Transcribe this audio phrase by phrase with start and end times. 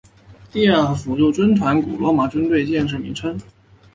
[0.51, 3.39] 第二辅助军团古罗马军队建制名称。